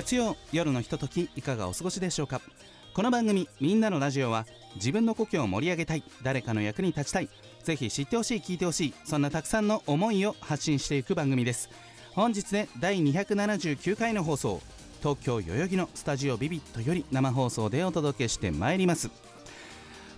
[0.00, 2.40] 月曜夜のひとときいかがお過ごしでしょうか？
[2.94, 4.46] この番組「みんなのラジオは」
[4.76, 7.28] 自分の故郷を盛り上げたい誰かの役に立ちたい
[7.62, 11.68] ぜひ知ってほしい聞いてほしいそんなたくさんの思いを発信していく番組です。
[12.14, 14.62] 本日で第279回の放送
[15.00, 19.10] 東京代々木のスタジオビビットより生放送でお届けしてまいります。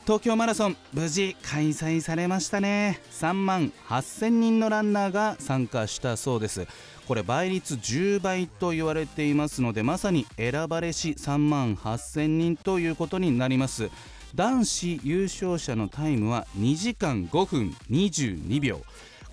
[0.04, 3.00] 東京マラソン無事開催されましたね。
[3.12, 6.66] 3万8000人のランナーが参加したそうです。
[7.06, 13.90] これ倍率10倍と言われていますのでまさに選ばれし3万8000人ということになります。
[14.34, 18.80] 男子優勝者のタイムは2時間5分22秒。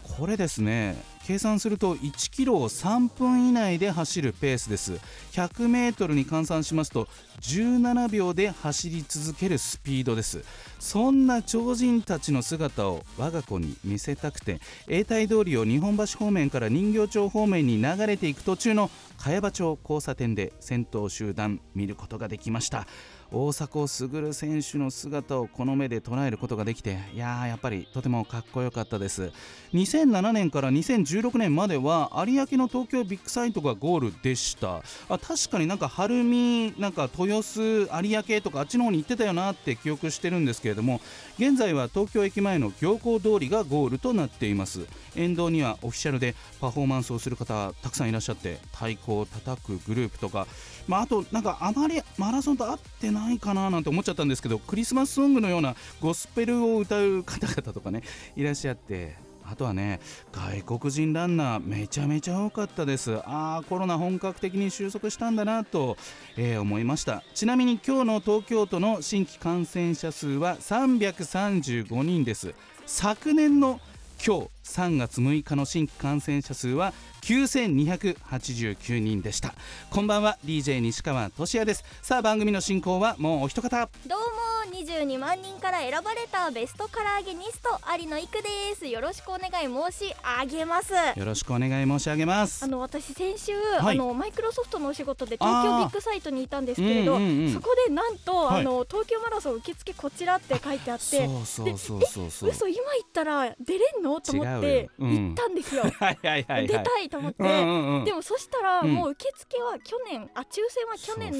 [0.03, 0.95] これですね。
[1.30, 4.94] 計算すると1キロを3分以内で走るペースです。
[5.33, 7.08] 100m に換算しますと
[7.41, 10.44] 17秒で走り続けるスピードです。
[10.80, 22.88] そんな超人たちの姿を我が子に見せたくて永代通りを日本橋方面から人形町方面に流れていく途中の茅場町交差点で先頭集団見ることができました。
[23.31, 29.31] 大迫傑選手の姿をこの目で捉えることができていやーやっぱりとてもかっこよかったです。
[29.73, 34.81] 2007年から2016年までは有明の東京ビッグサイトがゴールでした。
[35.09, 40.99] あ確かになんか晴海なんか豊洲有明とかあっちの方に行ってたよなって記憶してるんですけれども
[41.38, 44.88] 現在は東京駅前の行幸通りがゴールとなっています。
[45.16, 50.47] 沿道にはオフィシャルでパフォーマンスをする方たくさんいらっしゃって太鼓を叩くグループとか
[50.89, 58.03] まあ、あとなんかあまりマラソンと合ってないないかななんて思っちゃったんですけどクリスマスソングのようなゴスペルを歌う方々とかね
[58.35, 59.15] いらっしゃって
[59.52, 59.99] あとはね
[60.31, 63.15] 外国人ランナーめちゃめちゃ多かったです。
[63.25, 65.97] あーコロナ本格的に収束したんだなと、
[66.37, 67.23] えー思いました。
[67.33, 72.53] ちなみに今日の東京都の新規感染者数は335人です。
[72.85, 73.79] 昨年の
[74.23, 79.53] 今日3月6日の新規感染者数は9289人でした。
[79.89, 81.83] こんばんは DJ 西川俊也です。
[82.02, 83.89] さあ番組の進行はもうお一方。
[84.07, 84.25] どうも
[84.71, 87.69] 22万人から選ばれたベストカラーゲニスト
[87.99, 88.87] 有野育です。
[88.87, 90.93] よろしくお願い申し上げます。
[90.93, 92.63] よろしくお願い申し上げます。
[92.63, 93.55] あの私先週、い。
[93.79, 97.53] あのマイクロソフトのお仕事で東京ビッグサイトにいたんですけれど、うんうんうん。
[97.53, 98.61] そこでなんと、はい。
[98.61, 102.49] あの東京マラソン受付こちらって書いてあってそうそうそうそう。
[102.49, 104.21] 嘘今行ったら出れんの？
[104.21, 106.67] と思って行ったんですよ、 はいはいはいはい。
[106.67, 108.93] 出たいと思って、でもそしたらうん。
[108.93, 111.31] もう受付は去年、あ抽選は去年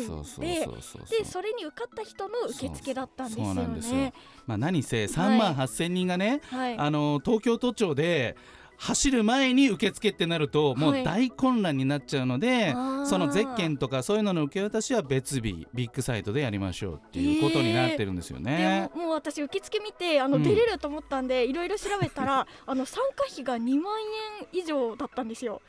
[1.18, 4.14] でそれに受かった人の受付だったんですよね。
[4.46, 8.36] まあ何せ3万8000人がね、はい、あの東京都庁で
[8.80, 18.90] 走る前に受付ってなるともはいう大混乱になっちゃうので、あーそのゼッケンとかそういうのの受け渡しは別日ビッグサイトでやりましょうっていうことになってるんですよね。
[18.94, 23.94] でももう私受付見てあのうん出れると思ったんでいろいろ調べたら あの参加費が2万
[24.42, 25.62] 円以上だったんですよ。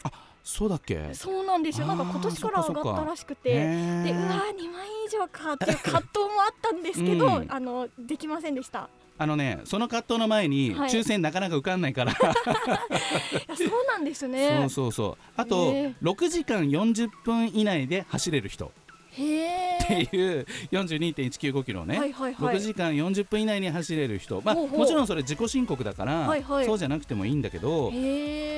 [0.44, 1.12] そうだっけ？
[1.12, 1.87] そうなんですよ。
[1.88, 3.50] なんか今年から上がったらしくへて。
[3.54, 8.88] ーでうわー2万円以上かっていう葛藤もあったんですけど、 うんあのできませんでした。
[9.22, 10.91] あのねその葛藤の前にはい。
[10.91, 14.48] 抽選なかなか受かんないから、 いやそうなんですね。
[14.60, 15.16] そうそうそう。
[15.36, 18.64] あとへー6時間40分以内で走れる人。
[18.64, 20.16] へってえ。
[20.16, 22.56] いう42.195キロをね、はいはいはい。
[22.56, 24.78] 6時間40分以内に走れる人、まあ、ほうほう。
[24.81, 26.66] もちろんそれ自己申告だから、はいはい。
[26.66, 27.93] そうじゃなくてもいいんだけど。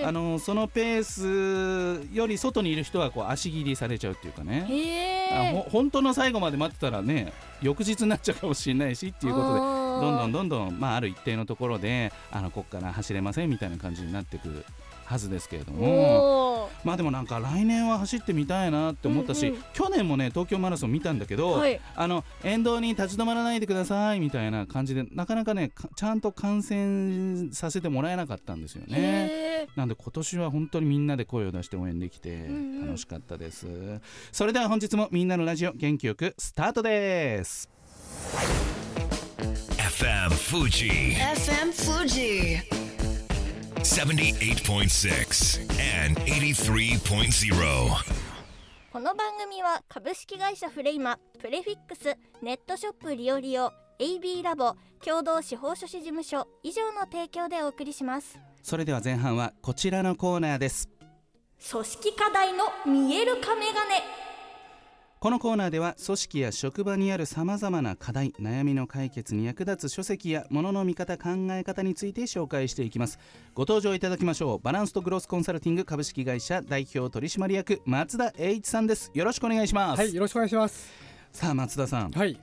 [0.04, 4.66] あのそのペースより外にいる人はこう足切りされちゃうっていうかね、
[5.30, 14.64] あ本当の最後まで待ってたらね翌日になっちゃうかもしれないしっていうことでどんどんどどんどん、まあ、ある一定のところであのここから走れませんみたいな感じになってくる
[15.12, 16.70] はずですけれども。
[16.84, 28.96] まあでもなんか来年は走ってみたいなって思ったし、うんうん去年もね東京マラソン見たんだけど、はいあの沿道に立ち止まらないでくださいみたいな感じでなかなかねかちゃんと観戦させてもらえなかったんですよね。
[28.98, 33.66] へなんで今年は本当にみんなで声を出して応援できてんうん楽しかったです。
[34.30, 37.68] それでは本日もみんなのラジオ元気よくスタートです。
[39.78, 42.91] FM Fuji FM Fuji.
[43.82, 45.60] 78.6
[46.06, 47.56] and 83.0.
[48.92, 60.88] この番組は株式会社フレイマプレフィックスネットショップリオリオ AB ラボ共同司法書士事務所以上の提供でお送りしますそれでは前半はこちらのコーナーです。
[61.70, 64.02] 組織課題の見える化メガネ
[65.22, 73.20] このコーナーでは組織や職場にあるさまざまな課題悩みの解決に役立つ書籍やものの見方考え方について紹介していきます。
[73.54, 74.58] ご登場いただきましょう。
[74.58, 79.12] バランスとグロースコンサルティング株式会社代表取締役松田栄一さんです。
[79.14, 80.90] よろしくお願いします、はい、よろしくお願いします。
[81.30, 82.10] さあ松田さん。
[82.10, 82.36] はい、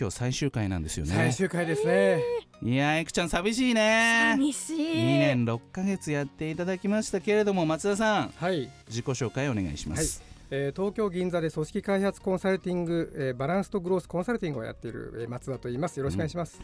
[0.00, 1.12] 今日最終回なんですよね。
[1.14, 2.22] 最終回ですね。
[2.62, 4.30] いやーエクちゃん寂しいね。
[4.32, 4.78] 寂しい。
[4.78, 8.32] 2年6ヶ月やっていただきましたけれども松田さん。
[8.34, 15.98] はい、自己紹介お願いします、えー東京銀座で組織開発コンサルティング、えーバランスとグロースコンサルティングをやっている、えー松田と言います。
[15.98, 16.60] よろしくお願いします。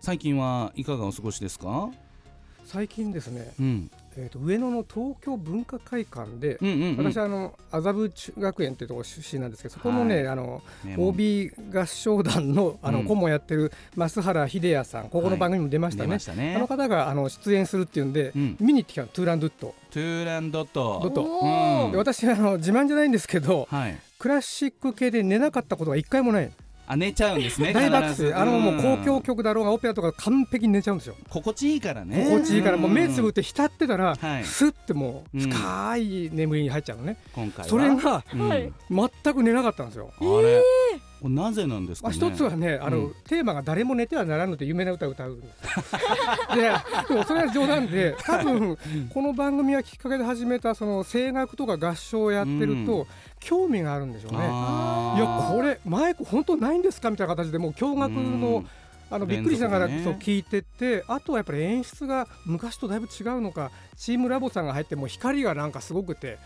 [0.00, 1.90] 最近はいかがお過ごしですか？
[2.64, 10.26] 最近ですね、うんえーと上野の東京文化会館で、うんうん、うん、私はあの麻布中学園というところ出身なんですけど、そこのね、はい。
[10.28, 10.62] あの
[10.96, 12.94] OB 合唱団のあうん。
[12.94, 16.08] の顧問やってる増原秀也さん、ここの番組にも出ましたね。
[16.08, 16.56] 出ましたね。
[16.56, 18.56] あの方があの出演するっていうんで、うん。
[18.60, 19.74] 見に行ってきたのトゥーランドゥット。
[19.90, 21.00] トゥーランドット。
[21.02, 21.98] ドット。
[21.98, 23.98] 私あの自慢じゃないんですけど、はい。
[24.18, 26.50] クラシック系で寝なかったことが一回もない。
[26.90, 28.34] あ寝ちゃうんですね大爆睡。
[28.34, 28.78] あのもううん。
[28.78, 31.14] 交響曲だろうがオペラとか完璧に寝ちゃうんですよ。
[31.28, 32.24] 心地いいからね。
[32.24, 34.44] 心地いいからもう目つぶっって浸ってたら、はい。
[34.44, 35.50] スッてもううん。
[35.50, 37.16] 深い眠りに入っちゃうのね。
[37.32, 37.68] 今回は。
[37.68, 38.24] それが
[39.22, 40.10] 全く寝なかったんですよ。
[40.18, 40.62] あれ、
[41.28, 43.14] なぜなんですかまあ、ね一つはね、あの、うん。
[43.28, 45.56] テーマが誰も寝てはならぬという有名な歌を歌うんです。
[46.56, 46.62] で、
[47.08, 48.78] でもそれは冗談で、多分
[49.14, 53.06] この番組はきっかけで始めたその声楽とか合唱をやってると、う
[53.40, 54.38] 興味があるんでしょうね。
[54.38, 57.10] いやこれマイク本当ないんですか？
[57.10, 58.64] みたいな形でもう驚愕の
[59.10, 66.38] あのびっくりしながらそう聞いててあとはやっぱり演出が昔とだいぶ違うのかチームラボさんが入ってもう光がなんかすごくて。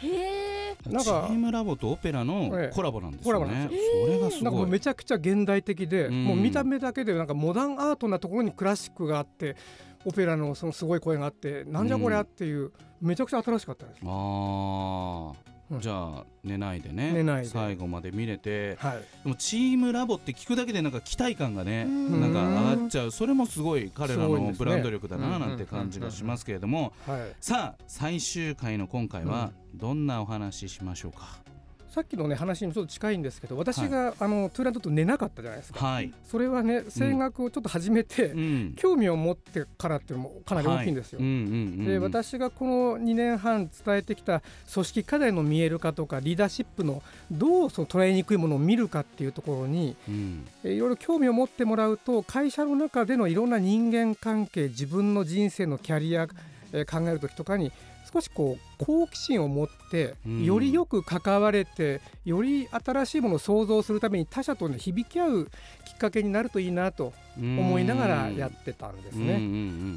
[0.90, 2.74] なんかチームラボとオペラのええ。
[2.74, 3.70] コラボなんですよね。
[4.06, 6.24] それがすなんかもごいうめちゃくちゃ現代的で、うん。
[6.24, 9.56] もう見た目だけでなんかモダンアートなところにクラシックがあって
[10.04, 14.00] オペラのそのすごい声があってなんじゃこりゃっていう、めちゃくちゃ新しかったです。
[14.02, 15.34] あー
[15.70, 15.80] うん。
[15.80, 17.12] じゃあ寝ないでね。
[17.12, 17.48] 寝ないで。
[17.48, 18.76] 最後まで見れて。
[18.76, 22.20] はい、でもチームラボって聞くだけでなんか期待感がねうん。
[22.20, 23.10] なんか上がっちゃう。
[23.10, 26.92] それもすごい彼らのブランド力だななんて感じがしますけれども。
[27.06, 31.44] はい、さあ最終回の今回はどんなお話ししましょうか？
[31.94, 35.78] さっきのね話にちょっと近いんですけど私が、あのトゥーランドと寝なかったじゃないですか。
[35.86, 36.12] はい。
[36.28, 38.74] それはね声楽をちょっと始めて、うん。
[38.76, 41.20] 興味を持ってからっていうのもかなり大きいんですよ。
[41.20, 41.28] はい。
[41.28, 41.84] うんうんうんうん。
[41.86, 44.42] で私がこの2年半伝えてきた
[44.72, 47.00] 組織課題の見える化とかリーダーシップの
[47.30, 50.48] どうその捉えにくいものを見るかっていうところにうん。
[50.64, 56.26] えいろいろ興味を持ってもらうと会社の中でのいろんな人間関係自分の人生のキャリア、
[56.72, 57.70] えー考える時とかに
[58.14, 60.44] 少しこう好奇心を持ってうん。
[60.44, 65.44] よりよく関われてより新しいものを創造するために他者と、ね、響き合う
[65.84, 69.24] きっかけになるといいなと思いながらやってたんですね。
[69.24, 69.40] うんうん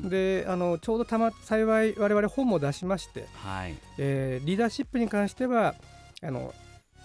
[0.04, 0.10] うん。
[0.10, 3.75] であのちょうどたま幸い我々本も出しまして、はい。
[3.98, 5.75] えーリーダーシップに関しては
[6.24, 6.54] あの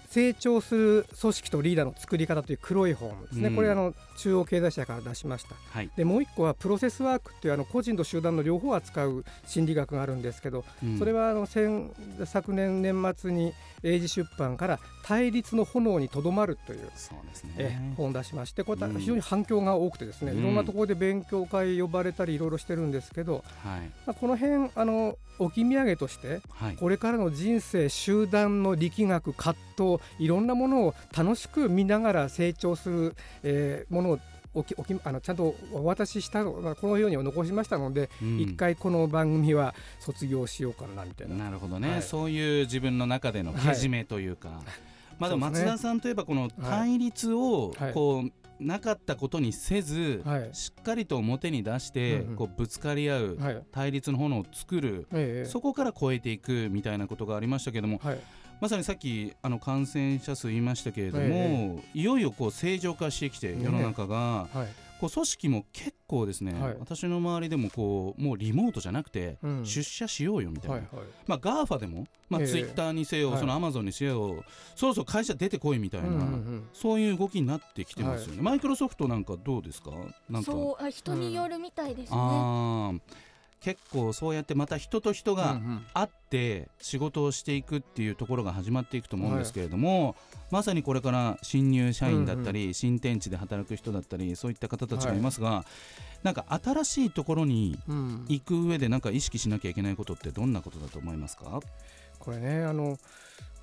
[0.09, 3.57] 成長する組織とリーダーの作り方という黒い本ですね、うん。
[3.57, 5.55] これあの中央経済社から出しました。
[5.71, 5.91] はい。
[5.97, 10.99] でもう一個はプロセスワークっていうあの個人と集団の両方を扱う心理学があるんですけど、うん。
[10.99, 11.91] それはあの先
[12.25, 18.99] 昨年年末に英字出版から対立の炎にとどまるというそうですえね本を出しましてこれうん。
[18.99, 20.39] 非常に反響が多くてですね、うん。
[20.39, 23.81] いろんなところで勉強会呼ばれたりいろいろしてるんですけど、はい。
[24.07, 26.77] まあ、この辺あの置き土産としてはい。
[26.77, 34.12] これからの人生集団の力学葛藤いろんなものを楽しく見ながら成長する、えーものを
[34.55, 38.41] 置き置きあのちゃんとお渡ししたこのように残しましたので、うん。
[38.41, 41.37] 一回この番組は卒業しようかなみたいな。
[41.37, 42.03] なるほどね、はい。
[42.03, 44.61] そういう自分の中でのけじめというか、
[45.19, 47.93] まあでも松田さんといえばこの対立をはい。
[47.93, 50.51] こうなかったことにせず、はい。
[50.53, 52.37] しっかりと表に出して、うんうん。
[52.37, 53.63] こうぶつかり合う、はい。
[53.73, 55.49] 対立の炎を作る、ええ。
[55.49, 58.21] そこから超えていくみたいなことがありましたけどもはい
[58.61, 64.69] まさにさっきあの感染者数言いましたけれども、えいよいよこう正常化してきてね世の中が、はい。
[65.01, 66.77] こう組織も結構ですね、はい。
[66.79, 69.67] 私の周りでもこうもうリモートじゃなくて、うん。
[69.67, 71.07] 出社しようよみたいな、はいはい。
[71.27, 72.47] まあ、GAFA でも、まあ、ええ。
[72.47, 73.41] ツイッターにせよ、はい。
[73.41, 74.45] そのアマゾンにせよ
[74.77, 76.69] そろそろ会社出てこいみたいな、うんうんうん。
[76.73, 79.91] そういう動きになってきてますよね、マイクロソフトなんかどうですか？
[80.31, 80.53] なんか。
[80.53, 83.01] そうあ人によるみたいですね、あー
[83.63, 85.61] 結構そうやってまた人と人が
[85.95, 90.17] 会って仕事をしていくっていうところが始まっていくと思うんですけれども、
[90.51, 95.65] まさにこれから新入社員だったり、新天地で働く人だったりそういった方たちがいますが、
[96.23, 98.25] なんか新しいところにうん。
[98.29, 101.61] 行く上でなんか意識しなきゃいけないことってどんなことだと思いますか？
[102.19, 102.99] これねあの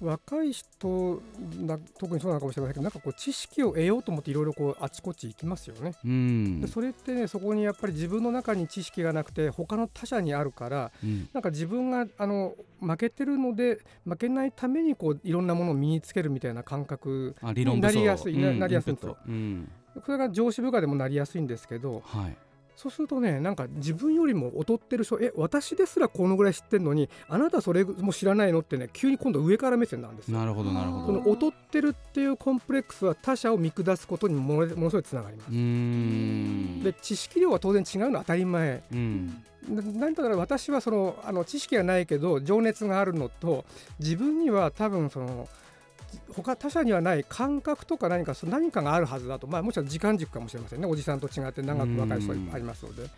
[0.01, 1.21] 若い人
[1.59, 5.93] な特にそうなのかもしれませんけどなんかこう知識を得ようと思っていろいろこうあちこち行きますよね。
[6.03, 6.61] うん。
[6.61, 11.29] でそれってねそこにやっぱり自分の中に知識がなくて他の他者にあるからうん。
[11.33, 17.95] なんか自分があの負けてるので負けないためにこういろんなものを身につけるみたいな感覚あ理論武装。
[17.95, 19.09] なりやすいなりやすいんですよ。
[19.09, 19.71] インプットうん。
[20.05, 22.37] それが上司部下でもなりやすいんですけどはい
[22.79, 28.59] そうするとねなんか自分よりも劣ってる人え私ですらこのぐらい知ってるのにあなたそれも知らないの？
[28.61, 30.37] ってね急に今度上から目線なんですよ。
[30.37, 31.21] なるほどなるほど。
[31.21, 35.51] その劣ってるっていうコンプレックスは他者を見下すことにものものすごいつながります。
[36.85, 38.81] で知識量は当然違うのは当たり前。
[38.93, 39.43] うん。
[39.67, 43.65] ななんだから私はそのあの知識がないけど情熱があるのと
[43.99, 45.49] 自分には多分その
[46.33, 50.87] 他他者にはない感覚とか何かその何かがあるはずだと、まあ、もちろん時間軸かもしれませんね。
[50.87, 53.03] おじさんと違って長く若い人ありますので。
[53.03, 53.11] なん。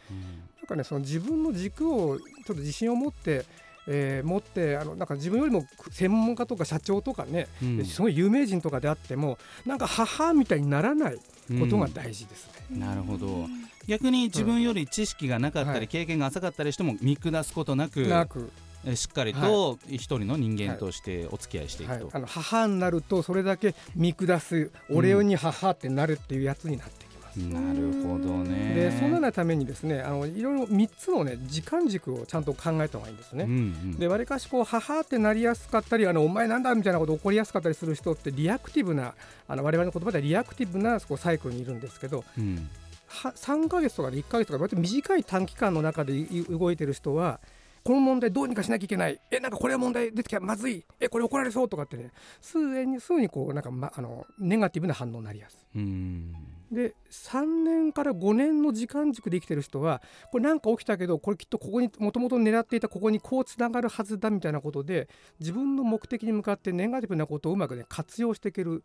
[0.68, 3.46] かねその自分の軸をちょっと自信を持って、
[3.88, 7.86] えー持ってあのなんか自分よりも専門家とか社長とかね、うん。
[7.86, 11.18] すごい有名人とかであってもなんか母みたいにならない
[11.60, 12.80] ことが大事ですね。
[12.80, 13.48] なるほど。
[13.88, 18.52] 逆に自分より知識がなかったりはい経験が浅かったりしても見下すことなくなく。
[18.58, 27.36] えしっかりと一人の人間としてお付き合いしていくと、はい、あの母になるとそれだけ見下す俺に母ってなるっていうやつになってきます。
[27.38, 28.74] なるほどね。
[28.74, 33.44] でそのようなためにですねあのいろいろ3つのね時間軸をちゃんと考えた方がいいんですね。
[33.44, 33.98] うんうん。
[33.98, 39.14] でわりかしこう母ってなりやすかったりあのお前なんだみたいなこと起こりやすかったりする人ってリアクティブな
[39.48, 42.70] あの我々の言葉ではリアクティブなこうサイクルにいるんですけどうん。
[43.08, 47.40] は3ヶ月とかで1ヶ月とか割と短い短期間の中でい動いてる人は
[47.84, 49.20] この問題どうにかしなきゃいけない。
[49.32, 50.86] えなんかこれは問題出てきたまずい。
[51.00, 52.12] えこれ怒られそうとかってね。
[52.40, 55.80] すぐにすぐにこうなんか、ま、あのネガティブな反応になりやすい。
[55.80, 56.36] うん。
[56.72, 65.10] で3年から5年の時間軸で生きてる人はこれなんか起きたけどこれきっとここにもともと狙っていたここにこうつながるはずだみたいなことで
[65.40, 68.84] 自分の目的に向かってネガティブなことをうまくね活用していける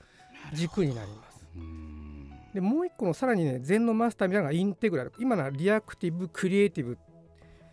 [0.52, 1.46] 軸になります。
[1.56, 2.32] うん。
[2.54, 5.12] でもう一個のさらにね禅のマスターみたいなのがインテグラル。
[5.18, 6.98] 今のはリアクティブクリエイティブ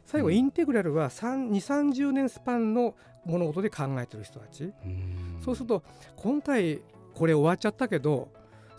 [0.06, 0.36] 最後うん。
[0.36, 2.96] インテグラルは2 3 0年スパンの
[3.26, 5.40] 物事で考えてる人たち、うん。
[5.44, 5.84] そうすると
[6.16, 6.82] 今回
[7.14, 8.30] これ終わっちゃったけど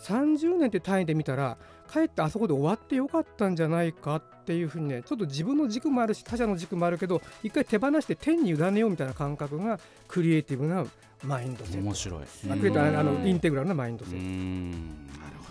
[0.01, 9.79] 30年って単位で見たらかえってあそこで終わってよかったんじゃないかっていうふうにねちょっと自分の軸もあるし他者の軸もあるけど一回手放して天に委ねようみたいな感覚が
[10.09, 10.85] クリエイティブな
[11.23, 11.83] マインドセット。
[11.83, 12.25] 面白い。
[12.51, 15.44] あのインテグラルなマインドうセット、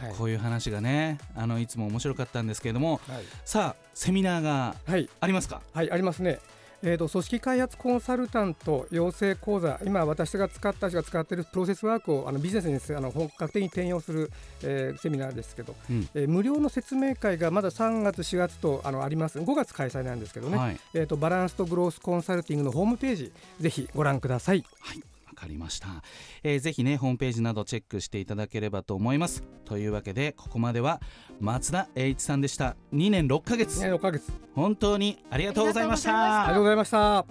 [0.00, 0.14] はい。
[0.16, 3.24] こういう話がねあのいつも面白かったんですけれどもはい。
[3.44, 5.08] さあセミナーがはい。
[5.20, 5.60] ありますか？
[5.72, 6.38] はい、ありますね。
[6.80, 14.30] えー、と組織開発コンサルタント養成講座今私が使った人が使っているプロセスワークをあのビジネスにすあの本格的に転用する、
[14.62, 16.08] えーセミナーですけど、うん。
[16.14, 19.40] えー無料の説明会がまだ3月4月とあのあります。
[19.40, 20.78] 5月開催なんですけどね、はい。
[20.94, 24.64] えー、とバランスとグロースコンサルティングのホームページぜひご覧ください。
[24.78, 24.98] はい。
[24.98, 25.02] わ
[25.38, 26.02] かりました、
[26.42, 29.44] えーぜひねホームページなどチェックしていただければと思います。
[29.64, 31.00] というわけでここまでは
[31.40, 32.76] 松田栄一さんでした。
[32.92, 33.80] 2年6ヶ月。
[33.80, 34.32] ね、6ヶ月。
[34.54, 36.10] 本当にありがとうございました。
[36.10, 37.26] たありがとうございました。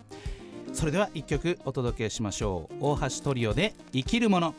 [0.73, 2.75] それでは一曲お届けしましょう。
[2.79, 4.55] 大橋トリオで生きるもの。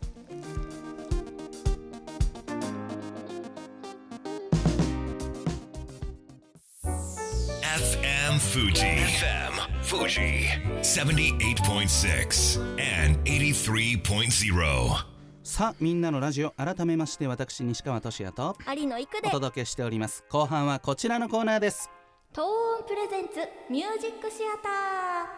[6.83, 8.83] FM Fuji.
[8.83, 9.58] FM
[9.89, 10.45] Fuji.
[10.83, 15.07] 78.6 and 83.0.
[15.43, 21.91] さあみんなのラジオ改めまして私西川俊也と有野育でお届けしております後半はこちらのコーナーです
[22.35, 23.37] トーンプレゼンツ
[23.71, 25.38] ミュージックシアター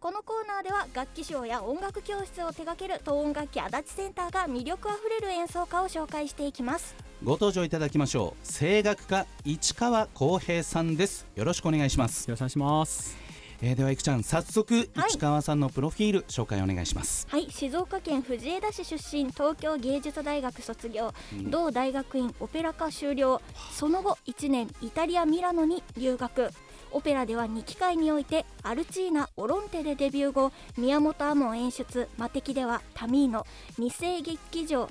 [0.00, 6.94] このコーナーでは楽器賞や音楽教室を手掛ける東音楽器足立センターが魅力あふれる演奏家を紹介していきます。
[7.24, 8.60] ご登場いただきましょう。
[8.60, 11.26] 声楽家市川光平さんです。
[11.34, 13.16] よろしくお願いします、よろしくお願いします。
[13.60, 17.26] えーではいくちゃん早速はい市川さんのプロフィール紹介お願いします。
[17.28, 26.52] はい静岡県藤枝市出身東京芸術大学卒業、うん同大学院オペラ科修了その後1年イタリア・ミラノに留学
[26.92, 33.46] オペラでは2機会においてアルチーナ・オロンテでデビュー後宮本亞門演出魔敵ではタミーノ。
[33.78, 34.88] 二世劇場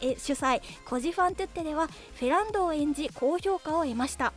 [0.00, 4.32] え主催コジファントゥッテではフェランドを演じ高評価を得ました。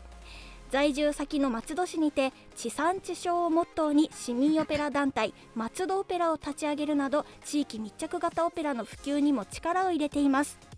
[0.72, 10.71] 在住先の松戸市にて地産地消をモットーに市民オペラ団体松戸オペラを立ち上げるなど地域密着型オペラの普及にも力を入れています。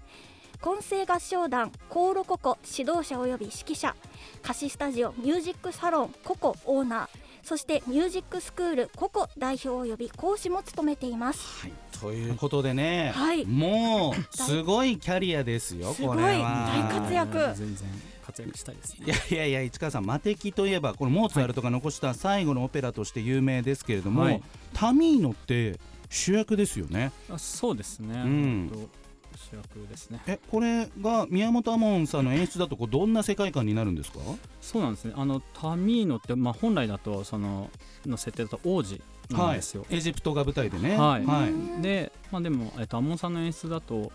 [0.64, 3.98] 混声合唱団コーロココ指導者及び指揮者。
[4.42, 7.08] 歌詞スタジオミュージックサロンココオーナー。
[7.44, 11.64] そしてミュージックスクールココ代表及び講師も務めています。
[11.64, 11.74] はい。
[12.00, 13.46] ということでね、はい。
[13.46, 16.16] もうすごいキャリアですよすごい。
[16.16, 16.88] これは。
[16.90, 17.38] 大活躍。
[17.58, 17.90] 全然
[18.26, 24.42] 活躍したいですいねやいやいや市川さん魔敵といえばこのモーツァルトが残した最後のオペラとして有名ですけれども、はい。
[24.74, 25.78] タミーノって
[26.10, 27.12] 主役ですよね。
[27.30, 28.90] あそうですね、うん
[29.38, 30.22] 主役ですね。
[30.28, 34.20] えこれが宮本亞門さんの演出だとこうどんな世界観になるんですか？
[34.62, 35.14] そうなんですね。
[35.16, 37.70] あのタミーノって、まあ、本来だとその
[38.06, 40.98] の設定だと王子なんですよ、エジプトが舞台でね。
[40.98, 41.26] はい。
[41.26, 41.48] は
[41.80, 41.82] い。
[41.82, 44.12] で、まあ、でも、えっと、アモンさんの演出だと、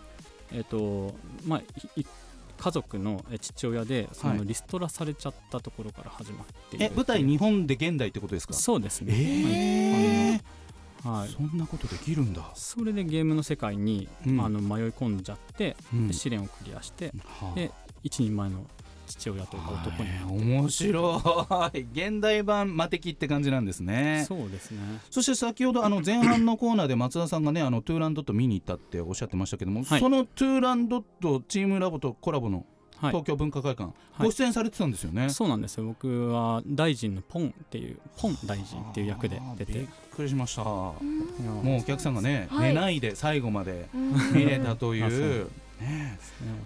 [0.53, 1.15] えっと
[1.47, 1.59] まあ、
[1.97, 2.07] いい
[2.59, 4.39] 家族のえ父親でそはい。
[4.39, 8.55] のリストラされちゃったところから始まっているえ舞台日本で現代ってことですか？
[8.55, 10.31] そうですね、えー。
[10.33, 10.41] はい、
[11.05, 11.29] はい。
[11.29, 14.41] そんなことできるんだ、それでゲームの世界に、うん。
[14.41, 16.13] あの迷い込んじゃって、うん。
[16.13, 17.55] 試練をクリアしてはあ。
[17.55, 17.71] で
[18.03, 18.67] 一人前の
[19.07, 21.81] 父親というか男になはい面白い。
[21.93, 24.25] 現代版魔敵って感じなんですね。
[24.29, 24.79] そうですね。
[25.11, 30.01] そして先ほどあの前半のコーナーで松田さんがねあのトゥーランドット見に行ったっておっしゃってましたけども、はい。
[30.01, 32.67] そのトゥーランドットチームラボとコラボの
[33.01, 33.11] はい。
[33.11, 33.91] 東京文化会館、は
[34.21, 34.25] い。
[34.25, 35.85] ご出演されてたんですよね、そうなんですよ。
[35.85, 39.73] 僕は大臣のポンっていうポン大臣っていう役で出て。
[39.73, 39.87] びっ
[40.17, 40.65] くりしました。
[40.65, 40.97] も
[41.63, 42.75] もうお客さんがね、はい。
[42.75, 44.35] 寝ないで最後までうん。
[44.35, 45.49] 見れたという、
[45.81, 46.19] ね。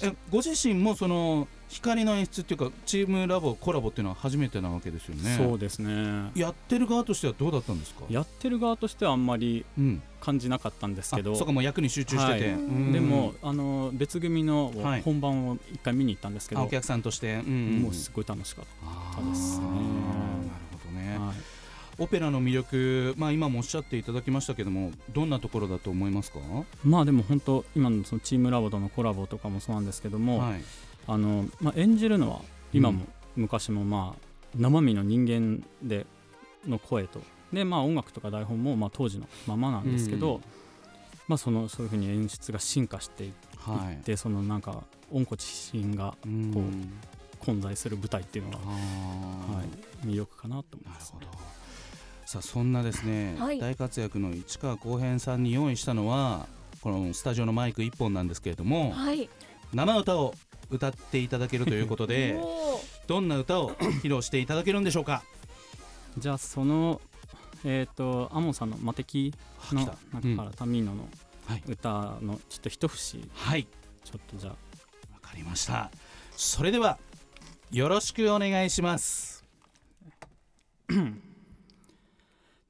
[0.03, 5.37] ええご自身もその光の演出っていうかチームラボコラボっていうのは初めてなわけですよね。
[5.39, 6.31] そうですね。
[6.35, 8.05] やってる側としてはどうだったんですか？
[8.11, 11.33] やってる側としてはあんまりうん、感じなかったんですけど。
[11.33, 12.53] あそうかもう役に集中してて、はい。
[12.53, 12.93] うん。
[12.93, 15.03] でもあの別組のはい。
[15.03, 17.41] 本番を一回見に行ったんですけど、あお客さんとして、うん。
[17.41, 19.65] うんもうすごい楽しかっあたですね。
[19.65, 19.81] ーなる
[20.73, 21.15] ほどね。
[21.17, 21.37] た、はい
[21.99, 26.39] オペラの魅力、まあ、今もおっしゃっていただきましたけどもどんなところだと思いますか、
[26.85, 30.63] まあでも本当今のそのチームラボとのコラボとかもそうなんですけども、はい。
[31.07, 32.41] あのまあ、演じるのは
[32.73, 36.07] 今も昔もまあ生身の人間で
[36.67, 37.21] の声と
[37.53, 40.43] でまあ音楽とか台本もまあ当時のままなんですけど、うん。
[41.29, 44.05] まあそのそういうふうに演出が進化していっはい。
[44.05, 46.53] てそのなんか温故知新がうん。
[46.53, 46.63] こう
[47.45, 48.69] 混在する舞台っていうのが、あ。
[49.51, 49.63] ーは
[50.05, 51.39] い、魅力かなと思いますなるほど
[52.33, 53.59] さあそんなですね、はい。
[53.59, 56.47] 大活躍の市川浩平さんに用意したのは
[56.81, 59.29] このスタジオのマイク1本なんですけれどもはい。
[59.75, 60.35] 生歌を
[60.71, 62.41] 歌っていただけるということで
[63.07, 65.23] どんな歌を披露していただけるんでしょうか？
[66.17, 67.03] じゃあその
[67.65, 69.35] えっ、とアモンさんの「魔敵」
[69.71, 71.11] の中からタミーノの
[71.47, 71.63] はい。
[71.67, 73.29] 歌のちょっと一節。
[73.35, 73.67] はい。
[74.05, 74.53] ちょっとじゃあ。
[75.13, 75.91] わかりました。
[76.35, 76.99] それでは
[77.71, 79.45] よろしくお願いします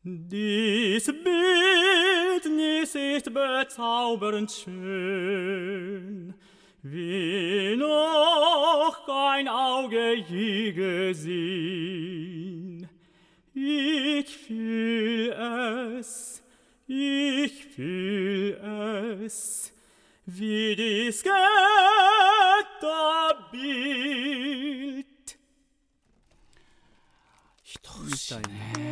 [0.05, 6.35] Dies Bildnis ist bezaubernd schön,
[6.83, 12.89] wie noch kein Auge je gesehen.
[13.55, 15.31] Ich fühl
[16.01, 16.43] es,
[16.89, 18.59] ich fühl
[19.25, 19.73] es,
[20.27, 21.37] wie dies Götterbild.
[27.63, 28.92] Ich tröste dein Herz.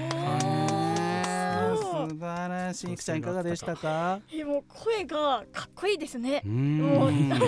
[2.08, 2.92] 素晴らしい。
[2.92, 4.20] いくちゃんいかがでしたか？
[4.32, 6.42] えもう声がかっこいいですね。
[6.44, 7.28] もうん。
[7.30, 7.40] なん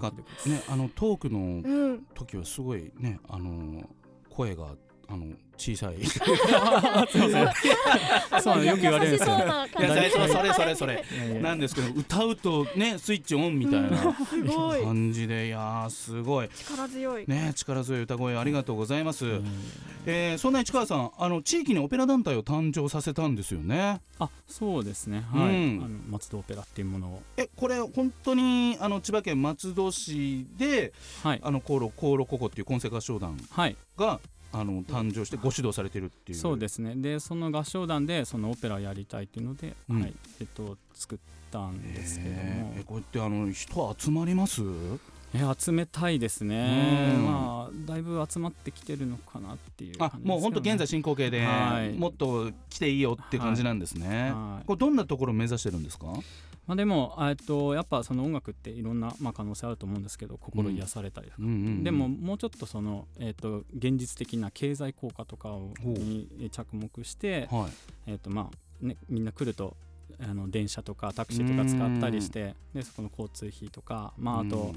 [0.00, 0.10] か
[0.46, 2.06] ねあのトークのうん。
[2.14, 3.88] 時はすごいねあの
[4.30, 4.74] 声が
[5.08, 6.04] あの小さい。
[6.04, 9.78] すいませんそうよく言われるんですよ優しそうな感じ。
[9.78, 11.40] いや最初はそれそれそれ。
[11.40, 13.90] なんですけど歌うとねスイッチオンみたいな
[14.84, 16.48] 感じでいやーすごい。
[16.50, 17.24] 力強い。
[17.26, 19.44] ね力強い歌声ありがとうございます、うん。
[20.06, 24.00] えーそんな市川さんあの地域にオペラ団体を誕生させたんですよね。
[24.18, 25.24] あそうですね。
[25.32, 27.22] はい、うんあの松戸オペラっていうものを。
[27.36, 30.92] えこれ本当にあの千葉県松戸市で
[31.22, 31.40] はい。
[31.42, 33.76] あのコーロコーロココっていう混声合唱団はい。
[33.96, 34.20] が
[34.52, 36.38] あの誕生してご指導されてるっていう。
[36.38, 36.94] そうですね。
[36.96, 40.00] でその合唱団でそのオペラをやりたいっていうので、うん。
[40.00, 40.14] はい。
[40.40, 41.18] えっと作っ
[41.50, 42.74] たんですけども。
[42.76, 44.62] えこうやってあの人集まります？
[45.34, 47.12] え集めたいですね。
[47.16, 47.24] うん。
[47.26, 50.10] まあだいぶ集まってきてるのかなっていうね。
[50.22, 51.92] もう本当現在進行形で、はい。
[51.98, 54.66] もっと来ていいよって感じなんですね、はい。
[54.66, 56.06] これどんなところを目指してるんですか？
[56.66, 67.68] まあ、でもえっとやっぱその音楽っていろんな、まあ、可能性あると思うんですけど心癒されたりとか、うんでももうちょっとその、えっと現実的な経済効果とかをに着目して、は
[68.06, 68.10] い。
[68.10, 69.76] えっとまあね、みんな来ると
[70.20, 74.72] あの電車とかタクシーとか使ったりしてでそこの交通費とか、まあ、あと、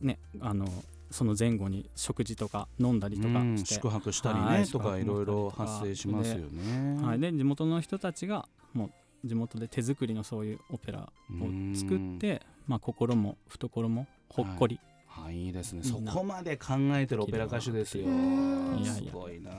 [0.00, 0.66] ねあの
[1.10, 3.58] その前後に食事とか飲んだりとかうん。
[3.58, 4.98] して、宿泊したりね、はいとか。
[4.98, 7.02] いろいろ発生しますよね。
[7.02, 8.90] はい、で地元の人たちがもう
[9.24, 11.10] 地元で手作りのそういうオペラを
[11.74, 15.82] 作って、まあ、心も懐もほっこり、はい、いいですね。
[15.82, 18.06] そこまで考えてるオペラ歌手ですよ。
[18.06, 19.52] うんいやいやすごいな。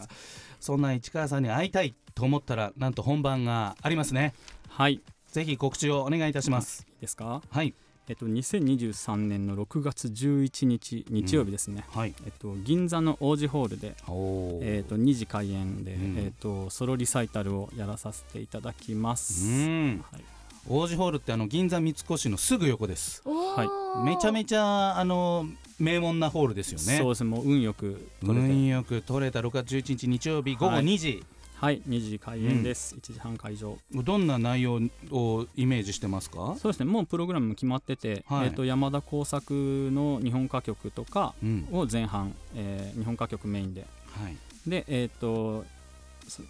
[0.60, 4.34] そんな市川さんに会いたいと思ったら、なんと本番がありますね。
[4.67, 6.88] はいいいぜひ告知をお願いいたします。
[7.02, 7.41] ですか？
[7.50, 7.74] はい。
[8.10, 12.15] えっと、2023年の6月11日日曜日ですね、はい。
[12.26, 14.78] えっと、銀座の王子ホールで、おー。
[14.78, 16.17] えっと、2時開演で、うん。
[16.17, 20.04] えっと、ソロリサイタルをやらさせていただきます、うん。
[20.12, 20.24] はい、
[20.67, 23.22] 王子ホールってあの銀座三越のすぐ横です。
[23.26, 23.67] おはい。
[23.67, 25.45] ーめちゃめちゃあの
[25.78, 26.98] 名門なホールですよね。
[26.98, 27.24] そうです。
[27.24, 30.84] ねもう運よく取れて、運よく取れた6月11日日曜日午後はい。
[30.84, 31.24] 2時、はい
[31.60, 33.78] 2時開演です、1時半会場。
[33.93, 34.80] どんな内容
[35.12, 38.48] をイメージしてますか、そうですねもうプログラムも決まってて、はい。
[38.48, 41.67] えっと山田耕作の日本歌曲とかうん。
[41.72, 43.82] を前半、えー日本歌曲メインで。
[44.12, 44.38] はい、
[44.69, 45.65] でえっ、と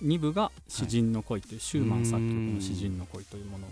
[0.03, 3.69] 2部が「詩人の恋」という、シューマン作曲の「詩人の恋」というものを、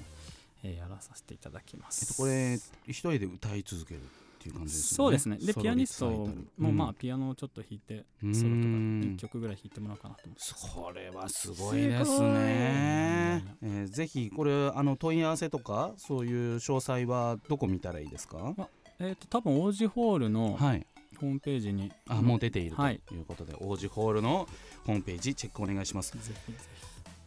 [0.64, 2.04] えーやらさせていただきます。
[2.04, 2.56] えっと、これ
[2.88, 4.02] 一人で歌い続ける？
[4.38, 4.96] っていう感じですよね。
[4.96, 5.38] そうですね。
[5.54, 6.96] でピアニストも、まあうん。
[6.96, 8.36] ピアノをちょっと弾いてうーん。
[8.36, 10.44] ソロとか1曲ぐらい弾いてもらおうかなと思って
[10.76, 18.56] これはすごいですね、えーぜひこれあの問い合わせとかそういう詳細はどこ見たらいいですか？
[19.00, 20.86] えっ、と多分王子ホールのはい。
[21.20, 23.02] ホームページに、あもう出ているとはい。
[23.12, 24.48] いうことで、王子ホールの
[24.86, 26.12] ホームページチェックお願いします。
[26.12, 26.58] ぜひぜ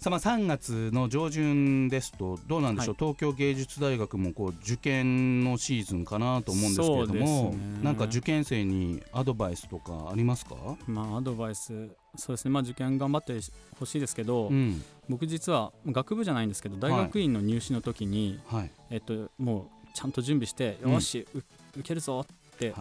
[0.01, 7.59] さあまあ3月の上旬ですとどうなんでしょう、東京芸術大学もこう受験のシーズンかなと思うんですけれども、ね。
[7.83, 12.51] なんか受験生にアドバイスとかありますか、ひまあアドバイスそうですね。
[12.51, 13.39] まあ受験頑張って
[13.79, 14.83] ほしいですけど、うん。
[15.11, 18.71] 僕実は学部じゃないんですけど大学院の入試の時に、はい。
[18.89, 20.93] えっともうちゃんと準備して、うん。
[20.95, 21.39] よしう
[21.77, 22.73] 受けるぞって、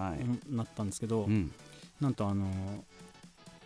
[0.49, 1.51] なったんですけど、うん。
[1.99, 2.49] なんとあの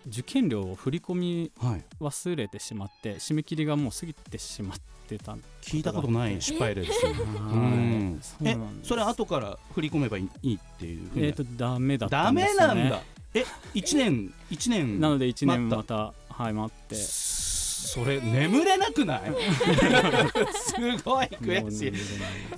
[0.08, 7.14] 受験料を振り込みはい、忘れてしまって締め切りがもう過ぎてしまってたん聞いたことない失敗例ですよ。
[7.14, 8.18] ね。
[8.44, 13.02] えそれ後から振り込めばいいっていうふうにえっ、とダメだったダメんですよ、ね、なんだ。
[13.36, 16.96] え一年一年 なので1年待またはい待って。
[16.96, 19.22] それ眠れなくない？
[20.54, 21.92] すごい悔しい。
[21.92, 21.98] ね。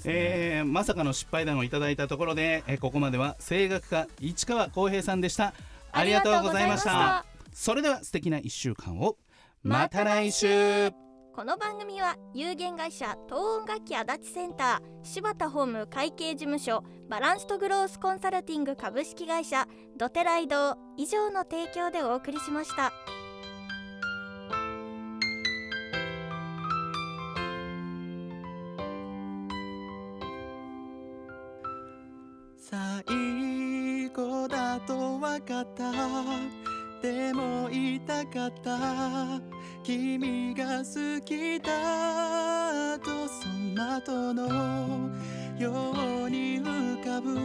[0.06, 5.54] えーまさかの失敗談をいただいたところで、えーここまでは声楽家市川浩平さんでした。
[5.92, 7.26] ありがとうございました
[7.56, 9.18] それでは素敵な1週間を。
[9.64, 10.92] また来週。
[11.34, 22.92] この番組は有限会社東音楽器足立センター柴田ホーム会計事務所バランスとグロースコンサルティング株式会社ドテライド以上の提供でお送りしました。
[32.60, 36.65] 最後だと分かった
[37.06, 39.40] でも言いたかった。
[39.84, 45.12] 君が好きだとその後の
[45.60, 45.94] よ
[46.26, 47.38] うに浮かぶ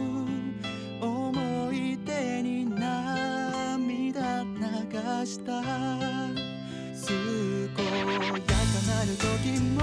[0.99, 5.61] 思い出に涙流した。
[7.77, 8.53] 健やか
[8.87, 9.77] なる時も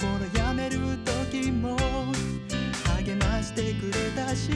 [0.38, 1.76] やめる時も
[2.96, 4.52] 励ましてくれたしい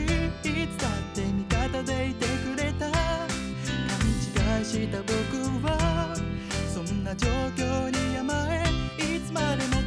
[0.69, 2.96] つだって味方でいてくれた。
[4.77, 5.13] した僕
[5.67, 6.15] は
[6.69, 9.86] そんな状況に甘えいつまでも